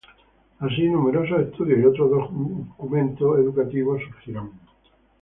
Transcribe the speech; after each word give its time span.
Así, 0.57 0.83
numerosos 0.89 1.41
estudios 1.41 1.79
y 1.79 1.85
otros 1.85 2.09
documentos 2.31 3.37
educativos 3.37 4.01
surgirán. 4.01 4.49